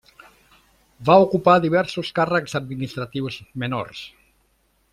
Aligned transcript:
Va 1.09 1.17
ocupar 1.25 1.53
diversos 1.65 2.11
càrrecs 2.21 2.57
administratius 2.63 3.39
menors. 3.65 4.05